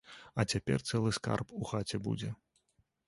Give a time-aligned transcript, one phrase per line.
[0.43, 2.31] А цяпер цэлы скарб у хаце будзе.